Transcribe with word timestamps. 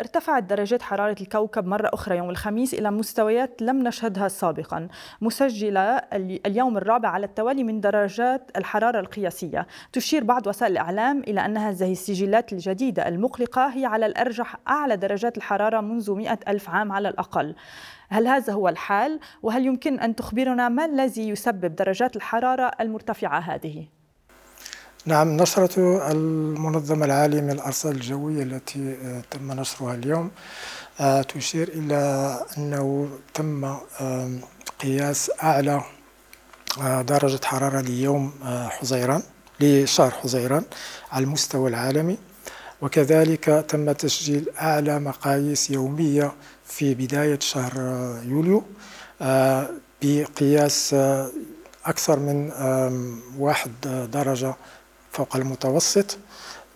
ارتفعت 0.00 0.42
درجات 0.42 0.82
حرارة 0.82 1.16
الكوكب 1.20 1.66
مرة 1.66 1.90
أخرى 1.94 2.16
يوم 2.16 2.30
الخميس 2.30 2.74
إلى 2.74 2.90
مستويات 2.90 3.62
لم 3.62 3.82
نشهدها 3.82 4.28
سابقا 4.28 4.88
مسجلة 5.20 5.96
اليوم 6.46 6.76
الرابع 6.76 7.08
على 7.08 7.26
التوالي 7.26 7.64
من 7.64 7.80
درجات 7.80 8.50
الحرارة 8.56 9.00
القياسية 9.00 9.66
تشير 9.92 10.24
بعض 10.24 10.46
وسائل 10.46 10.72
الإعلام 10.72 11.20
إلى 11.20 11.44
أن 11.44 11.56
هذه 11.56 11.92
السجلات 11.92 12.52
الجديدة 12.52 13.08
المقلقة 13.08 13.66
هي 13.66 13.86
على 13.86 14.06
الأرجح 14.06 14.56
أعلى 14.68 14.96
درجات 14.96 15.36
الحرارة 15.36 15.80
منذ 15.80 16.14
مئة 16.14 16.38
ألف 16.48 16.70
عام 16.70 16.92
على 16.92 17.08
الأقل 17.08 17.54
هل 18.08 18.26
هذا 18.26 18.52
هو 18.52 18.68
الحال؟ 18.68 19.20
وهل 19.42 19.66
يمكن 19.66 20.00
أن 20.00 20.16
تخبرنا 20.16 20.68
ما 20.68 20.84
الذي 20.84 21.28
يسبب 21.28 21.76
درجات 21.76 22.16
الحرارة 22.16 22.70
المرتفعة 22.80 23.38
هذه؟ 23.38 23.99
نعم 25.06 25.36
نشرة 25.36 26.10
المنظمة 26.12 27.04
العالمية 27.04 27.52
للأرصاد 27.52 27.94
الجوية 27.94 28.42
التي 28.42 28.96
آه، 29.04 29.22
تم 29.30 29.52
نشرها 29.52 29.94
اليوم 29.94 30.30
آه، 31.00 31.22
تشير 31.22 31.68
إلى 31.68 32.40
أنه 32.58 33.08
تم 33.34 33.76
قياس 34.80 35.30
أعلى 35.42 35.82
آه، 36.80 37.02
درجة 37.02 37.40
حرارة 37.44 37.80
ليوم 37.80 38.32
حزيران 38.68 39.22
لشهر 39.60 40.10
حزيران 40.10 40.64
على 41.12 41.24
المستوى 41.24 41.70
العالمي. 41.70 42.18
وكذلك 42.82 43.64
تم 43.68 43.92
تسجيل 43.92 44.50
أعلى 44.60 44.98
مقاييس 44.98 45.70
يومية 45.70 46.32
في 46.64 46.94
بداية 46.94 47.38
شهر 47.38 47.72
يوليو 48.24 48.64
بقياس 50.02 50.94
أكثر 51.86 52.18
من 52.18 52.50
واحد 53.38 53.70
درجة 54.12 54.54
فوق 55.20 55.36
المتوسط 55.36 56.18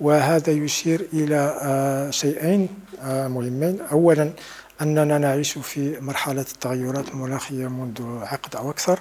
وهذا 0.01 0.53
يشير 0.53 1.09
إلى 1.12 1.59
آه، 1.62 2.11
شيئين 2.11 2.69
آه، 3.03 3.29
مهمين. 3.29 3.80
أولا 3.80 4.33
أننا 4.83 5.19
نعيش 5.19 5.59
في 5.59 6.01
مرحلة 6.01 6.41
التغيرات 6.41 7.09
المناخية 7.09 7.67
منذ 7.69 8.03
عقد 8.22 8.56
أو 8.56 8.70
أكثر. 8.70 8.98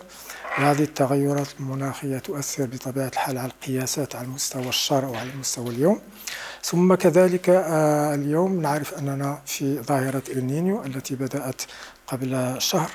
وهذه 0.57 0.83
التغيرات 0.83 1.47
المناخية 1.59 2.17
تؤثر 2.17 2.65
بطبيعة 2.65 3.07
الحال 3.07 3.37
على 3.37 3.51
القياسات 3.51 4.15
على 4.15 4.27
مستوى 4.27 4.69
الشهر 4.69 5.05
أو 5.05 5.15
على 5.15 5.29
مستوى 5.39 5.69
اليوم. 5.69 5.99
ثم 6.63 6.95
كذلك 6.95 7.49
آه، 7.49 8.15
اليوم 8.15 8.61
نعرف 8.61 8.93
أننا 8.93 9.41
في 9.45 9.81
ظاهرة 9.81 10.23
إلنينيو 10.29 10.83
التي 10.83 11.15
بدأت 11.15 11.61
قبل 12.07 12.55
شهر. 12.57 12.91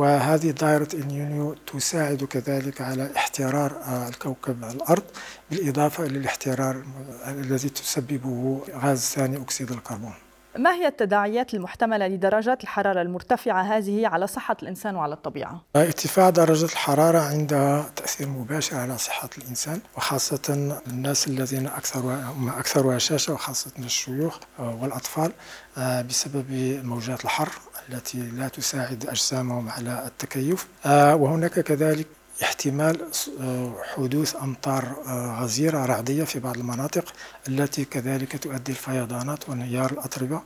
وهذه 0.00 0.50
دائرة 0.50 0.88
النيونيو 0.94 1.54
تساعد 1.54 2.24
كذلك 2.24 2.80
على 2.80 3.10
احترار 3.16 3.72
آه، 3.72 4.08
الكوكب 4.08 4.64
الأرض 4.64 5.02
بالإضافة 5.50 6.06
إلى 6.06 6.18
الاحترار 6.18 6.82
الذي 7.28 7.68
تسببه 7.68 8.60
غاز 8.74 8.98
ثاني 9.00 9.36
أكسيد 9.36 9.70
الكربون. 9.70 10.14
ما 10.58 10.74
هي 10.74 10.86
التداعيات 10.86 11.54
المحتملة 11.54 12.08
لدرجات 12.08 12.62
الحرارة 12.62 13.02
المرتفعة 13.02 13.62
هذه 13.62 14.06
على 14.06 14.26
صحة 14.26 14.56
الإنسان 14.62 14.96
وعلى 14.96 15.14
الطبيعة؟ 15.14 15.62
ارتفاع 15.76 16.30
درجة 16.30 16.64
الحرارة 16.64 17.18
عندها 17.18 17.90
تأثير 17.96 18.28
مباشر 18.28 18.76
على 18.76 18.98
صحة 18.98 19.30
الإنسان 19.38 19.80
وخاصة 19.96 20.78
الناس 20.86 21.28
الذين 21.28 21.66
أكثر 21.66 22.18
أكثر 22.58 22.96
هشاشة 22.96 23.32
وخاصة 23.32 23.70
الشيوخ 23.78 24.38
والأطفال 24.58 25.32
آه، 25.78 26.02
بسبب 26.02 26.46
موجات 26.84 27.24
الحر 27.24 27.50
التي 27.88 28.18
لا 28.18 28.48
تساعد 28.48 29.06
أجسامهم 29.06 29.68
على 29.68 30.04
التكيف 30.06 30.66
آه، 30.86 31.16
وهناك 31.16 31.60
كذلك 31.60 32.06
احتمال 32.42 33.10
آه، 33.40 33.74
حدوث 33.94 34.36
أمطار 34.36 34.96
آه، 35.06 35.42
غزيرة 35.42 35.86
رعدية 35.86 36.24
في 36.24 36.40
بعض 36.40 36.56
المناطق 36.56 37.12
التي 37.48 37.84
كذلك 37.84 38.42
تؤدي 38.42 38.72
الفيضانات 38.72 39.48
وانهيار 39.48 39.90
الأطربة. 39.90 40.42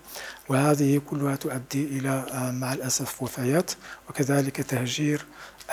وهذه 0.48 1.00
كلها 1.10 1.36
تؤدي 1.36 1.84
إلى 1.84 2.24
مع 2.52 2.72
الأسف 2.72 3.22
وفيات 3.22 3.72
وكذلك 4.08 4.60
تهجير 4.60 5.26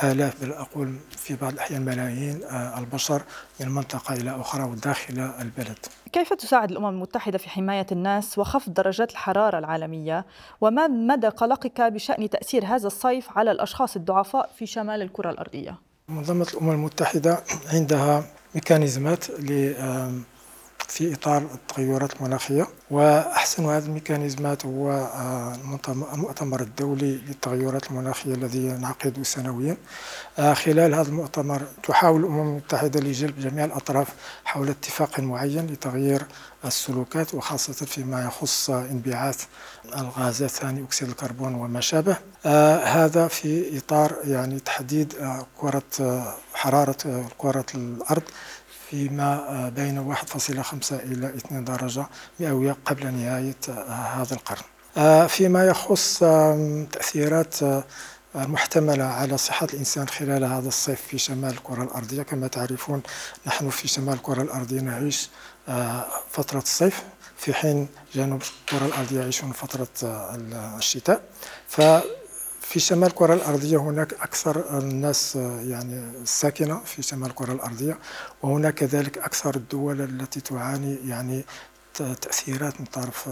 آلاف 0.04 0.44
بل 0.44 0.52
أقول 0.52 0.96
في 1.10 1.36
بعض 1.36 1.54
الأحيان 1.54 1.86
ملايين 1.86 2.44
آه، 2.44 2.80
البشر 2.80 3.22
من 3.60 3.70
منطقة 3.70 4.14
إلى 4.14 4.42
أخرى 4.42 4.64
وداخل 4.64 5.20
البلد. 5.20 5.78
كيف 6.12 6.34
تساعد 6.34 6.72
الأمم 6.72 6.88
المتحدة 6.88 7.38
في 7.38 7.50
حماية 7.50 7.86
الناس 7.92 8.38
وخفض 8.38 8.74
درجات 8.74 9.12
الحرارة 9.12 9.60
العالمية؟ 9.60 10.26
وما 10.62 10.88
مدى 10.88 11.28
قلقك 11.28 11.82
بشأن 11.82 12.30
تأثير 12.30 12.66
هذا 12.66 12.88
الصيف 12.88 13.38
على 13.38 13.52
الأشخاص 13.52 13.96
الضعفاء 13.96 14.52
في 14.58 14.66
شمال 14.66 15.02
الكرة 15.02 15.30
الأرضية؟ 15.30 15.91
منظمة 16.12 16.48
الأمم 16.54 16.72
المتحدة 16.72 17.44
عندها 17.74 18.24
ميكانيزمات 18.56 19.26
في 20.92 21.14
إطار 21.14 21.38
التغيرات 21.38 22.16
المناخية 22.16 22.68
وأحسن 22.92 23.66
هذه 23.66 23.86
الميكانيزمات 23.86 24.66
هو 24.66 24.92
آه، 24.92 25.56
المؤتمر 26.14 26.62
الدولي 26.62 27.16
للتغيرات 27.28 27.92
المناخية 27.92 28.34
الذي 28.34 28.66
ينعقد 28.66 29.22
سنويا. 29.24 29.78
آه، 30.40 30.54
خلال 30.54 30.94
هذا 30.96 31.10
المؤتمر 31.10 31.62
تحاول 31.84 32.20
الأمم 32.22 32.50
المتحدة 32.50 33.00
لجلب 33.00 33.40
جميع 33.40 33.66
الأطراف 33.66 34.08
حول 34.46 34.70
اتفاق 34.70 35.20
معين 35.20 35.68
لتغيير 35.68 36.26
السلوكات 36.66 37.34
وخاصة 37.34 37.86
فيما 37.86 38.26
يخص 38.26 38.70
انبعاث 38.70 39.46
الغازات 39.98 40.50
ثاني 40.50 40.84
أكسيد 40.84 41.10
الكربون 41.10 41.56
وما 41.56 41.82
شابه. 41.82 42.18
آه 42.46 42.84
هذا 42.84 43.28
في 43.28 43.78
إطار 43.78 44.16
يعني 44.24 44.60
تحديد 44.60 45.14
كرة 45.58 46.34
حرارة 46.54 47.26
كرة 47.38 47.66
الأرض 47.76 48.24
فيما 48.92 49.34
آه، 49.34 49.70
بين 49.70 50.16
1.5 50.16 50.96
إلى 50.96 51.28
2 51.28 51.64
درجة 51.64 52.06
مئوية 52.40 52.78
قبل 52.86 53.14
نهاية 53.14 53.56
آه، 53.70 54.22
هذا 54.22 54.34
القرن. 54.36 54.64
آه، 54.98 55.28
فيما 55.28 55.66
يخص 55.66 56.20
تأثيرات 56.92 57.56
محتملة 58.36 59.04
على 59.04 59.38
صحة 59.38 59.68
الإنسان 59.74 60.08
خلال 60.08 60.44
هذا 60.44 60.68
الصيف 60.68 61.02
في 61.02 61.18
شمال 61.18 61.50
الكرة 61.50 61.84
الأرضية. 61.84 62.24
كما 62.24 62.48
تعرفون 62.48 63.02
نحن 63.48 63.70
في 63.70 63.88
شمال 63.88 64.14
الكرة 64.14 64.42
الأرضية 64.42 64.82
نعيش 64.82 65.30
فترة 66.32 66.60
الصيف 66.60 67.04
في 67.38 67.54
حين 67.54 67.88
جنوب 68.16 68.42
الكرة 68.42 68.86
الأرضية 68.86 69.20
يعيشون 69.20 69.52
فترة 69.52 69.88
الشتاء. 70.78 71.22
ف 71.68 71.82
في 72.72 72.80
شمال 72.80 73.08
الكرة 73.08 73.34
الأرضية 73.34 73.78
هناك 73.78 74.14
أكثر 74.14 74.78
الناس 74.78 75.36
يعني 75.36 76.00
الساكنة 76.22 76.80
في 76.84 77.02
شمال 77.02 77.30
الكرة 77.30 77.54
الأرضية 77.54 78.00
وهناك 78.42 78.74
كذلك 78.74 79.18
أكثر 79.18 79.56
الدول 79.56 80.02
التي 80.02 80.42
تعاني 80.42 80.98
يعني 81.10 81.46
تأثيرات 81.94 82.80
من 82.82 82.86
طرف 82.86 83.30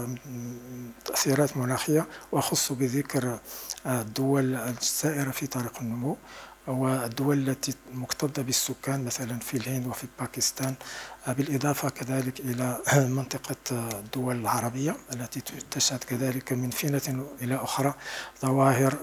تأثيرات 1.04 1.56
مناخية 1.56 2.06
وأخص 2.32 2.72
بذكر 2.72 3.38
الدول 3.86 4.54
السائرة 4.54 5.30
في 5.30 5.46
طريق 5.46 5.72
النمو. 5.80 6.16
والدول 6.66 7.48
التي 7.48 7.74
مكتظة 7.92 8.42
بالسكان 8.42 9.04
مثلا 9.04 9.38
في 9.38 9.56
الهند 9.56 9.86
وفي 9.86 10.06
باكستان. 10.20 10.74
بالإضافة 11.28 11.88
كذلك 11.88 12.40
إلى 12.40 12.78
منطقة 13.16 13.56
الدول 13.72 14.36
العربية 14.36 14.96
التي 15.12 15.40
تشهد 15.70 16.04
كذلك 16.04 16.52
من 16.52 16.70
فينة 16.70 17.26
إلى 17.42 17.54
أخرى 17.54 17.94
ظواهر 18.42 18.94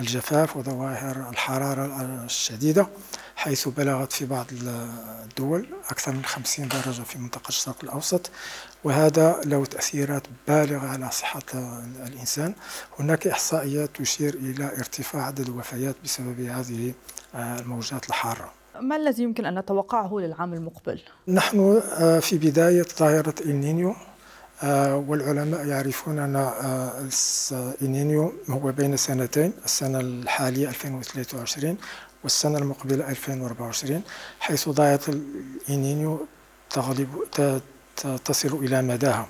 الجفاف 0.00 0.56
وظواهر 0.56 1.30
الحرارة 1.30 2.02
الشديدة 2.24 2.86
حيث 3.36 3.68
بلغت 3.68 4.12
في 4.12 4.26
بعض 4.26 4.46
الدول 4.52 5.66
أكثر 5.90 6.12
من 6.12 6.24
50 6.24 6.68
درجة 6.68 7.02
في 7.02 7.18
منطقة 7.18 7.48
الشرق 7.48 7.76
الأوسط 7.82 8.30
وهذا 8.84 9.40
له 9.44 9.64
تأثيرات 9.64 10.22
بالغة 10.48 10.86
على 10.86 11.10
صحة 11.10 11.42
الإنسان 12.06 12.54
هناك 12.98 13.26
إحصائيات 13.26 13.90
تشير 13.96 14.34
إلى 14.34 14.64
ارتفاع 14.64 15.26
عدد 15.26 15.48
الوفيات 15.48 15.96
بسبب 16.04 16.40
هذه 16.40 16.94
الموجات 17.34 18.08
الحارة 18.08 18.52
ما 18.80 18.96
الذي 18.96 19.22
يمكن 19.22 19.46
أن 19.46 19.58
نتوقعه 19.58 20.18
للعام 20.18 20.54
المقبل؟ 20.54 21.00
نحن 21.28 21.82
آه، 21.92 22.18
في 22.18 22.38
بداية 22.38 22.86
ظاهرة 22.98 23.34
النينيو 23.40 23.90
آه، 23.90 23.96
والعلماء 25.08 25.66
يعرفون 25.66 26.18
أن 26.18 26.36
آه، 26.36 27.08
النينيو 27.82 28.32
هو 28.50 28.72
بين 28.72 28.96
سنتين 28.96 29.52
السنة 29.64 30.00
الحالية 30.00 30.68
2023 30.68 31.76
والسنة 32.22 32.58
المقبلة 32.58 33.08
2024 33.08 34.02
حيث 34.40 34.68
ظاهرة 34.68 35.00
الإنينيو 35.68 36.26
تغلب 36.70 37.08
تصل 38.24 38.54
إلى 38.64 38.82
مداها. 38.82 39.28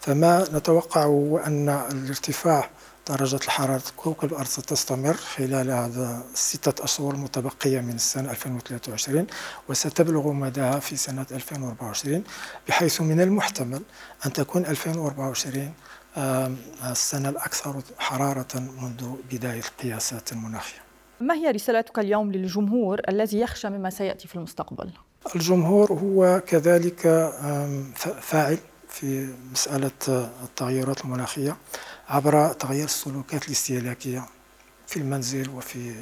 فما 0.00 0.46
نتوقع 0.52 1.04
هو 1.04 1.38
أن 1.38 1.68
الارتفاع 1.68 2.70
درجة 3.10 3.36
الحرارة 3.36 3.82
كوكب 3.96 4.32
الأرض 4.32 4.46
ستستمر 4.46 5.14
خلال 5.14 5.70
هذا 5.70 6.24
الستة 6.32 6.84
أشهر 6.84 7.14
المتبقية 7.14 7.80
من 7.80 7.94
السنة 7.94 8.30
2023 8.30 9.26
وستبلغ 9.68 10.32
مداها 10.32 10.78
في 10.78 10.96
سنة 10.96 11.26
2024 11.32 12.24
بحيث 12.68 13.00
من 13.00 13.20
المحتمل 13.20 13.82
أن 14.26 14.32
تكون 14.32 14.66
2024 14.66 15.72
السنة 16.90 17.28
الأكثر 17.28 17.82
حرارة 17.98 18.48
منذ 18.54 19.14
بداية 19.32 19.60
القياسات 19.60 20.32
المناخية 20.32 20.78
ما 21.20 21.34
هي 21.34 21.50
رسالتك 21.50 21.98
اليوم 21.98 22.32
للجمهور 22.32 23.00
الذي 23.08 23.40
يخشى 23.40 23.68
مما 23.68 23.90
سيأتي 23.90 24.28
في 24.28 24.36
المستقبل؟ 24.36 24.90
الجمهور 25.36 25.92
هو 25.92 26.42
كذلك 26.46 27.00
فاعل 28.20 28.58
في 28.88 29.34
مسألة 29.52 29.90
التغيرات 30.44 31.04
المناخية 31.04 31.56
عبر 32.10 32.52
تغيير 32.52 32.84
السلوكات 32.84 33.46
الاستهلاكية 33.46 34.24
في 34.86 34.96
المنزل 34.96 35.50
وفي 35.50 35.94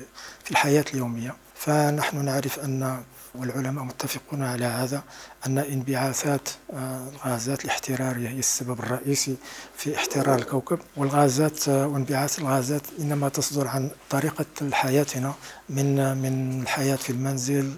في 0.45 0.51
الحياة 0.51 0.85
اليومية. 0.95 1.37
فنحن 1.59 2.25
نعرف 2.25 2.59
أن 2.59 3.03
والعلماء 3.35 3.85
متفقون 3.85 4.43
على 4.43 4.65
هذا 4.65 5.03
أن 5.47 5.59
انبعاثات 5.59 6.49
آه، 6.73 7.09
الغازات 7.09 7.65
الاحترارية 7.65 8.29
هي 8.29 8.39
السبب 8.39 8.81
الرئيسي 8.81 9.37
في 9.77 9.97
احترار 9.97 10.39
الكوكب. 10.39 10.79
والغازات 10.97 11.69
آه، 11.69 11.87
وانبعاث 11.87 12.39
الغازات 12.39 12.83
إنما 12.99 13.29
تصدر 13.29 13.69
عن 13.69 13.91
طريقة 14.11 14.47
حياتنا 14.73 15.35
من 15.69 16.17
من 16.17 16.63
الحياة 16.63 16.97
في 16.97 17.11
المنزل 17.11 17.73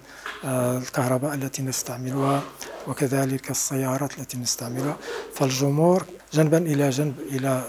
آه، 0.45 0.77
الكهرباء 0.77 1.33
التي 1.33 1.61
نستعملها 1.61 2.41
وكذلك 2.87 3.51
السيارات 3.51 4.19
التي 4.19 4.37
نستعملها. 4.37 4.97
فالجمهور 5.35 6.05
جنبا 6.33 6.57
إلى 6.57 6.89
جنب 6.89 7.19
إلى 7.19 7.63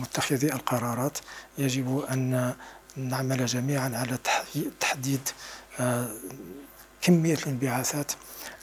متخذي 0.00 0.52
القرارات 0.52 1.18
يجب 1.58 2.04
أن 2.12 2.54
نعمل 2.96 3.46
جميعا 3.46 3.92
على 3.94 4.18
تحديد 4.80 5.28
كمية 7.04 7.34
الانبعاثات 7.34 8.12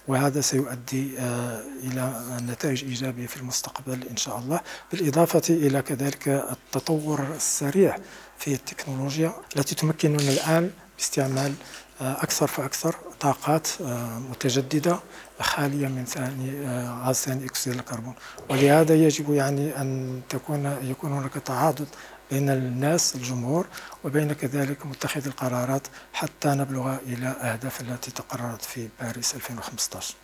وهذا 0.07 0.41
سيؤدي 0.41 1.19
آه، 1.19 1.61
إلى 1.83 2.23
نتائج 2.41 2.83
إيجابية 2.83 3.27
في 3.27 3.37
المستقبل 3.37 4.07
إن 4.11 4.17
شاء 4.17 4.37
الله 4.37 4.59
بالإضافة 4.91 5.41
إلى 5.49 5.81
كذلك 5.81 6.27
التطور 6.27 7.27
السريع 7.35 7.97
في 8.37 8.53
التكنولوجيا 8.53 9.33
التي 9.55 9.75
تمكننا 9.75 10.31
الآن 10.31 10.71
باستعمال 10.97 11.53
آه، 12.01 12.11
أكثر 12.23 12.47
فأكثر 12.47 12.95
طاقات 13.19 13.67
آه، 13.81 14.19
متجددة 14.19 14.99
خالية 15.39 15.87
من 15.87 16.05
ثاني 16.05 16.65
غاز 17.05 17.15
ثاني 17.15 17.45
أكسيد 17.45 17.73
الكربون. 17.73 18.13
ولهذا 18.49 18.95
يجب 18.95 19.33
يعني 19.33 19.81
أن 19.81 20.21
تكون 20.29 20.77
يكون 20.83 21.11
هناك 21.11 21.33
تعاضد 21.33 21.87
بين 22.31 22.49
الناس 22.49 23.15
الجمهور 23.15 23.65
وبين 24.03 24.33
كذلك 24.33 24.85
متخذ 24.85 25.25
القرارات 25.27 25.87
حتى 26.13 26.49
نبلغ 26.49 26.95
إلى 26.95 27.27
أهداف 27.27 27.81
التي 27.81 28.11
تقررت 28.11 28.61
في 28.61 28.89
باريس 29.01 29.35
2015 29.35 30.15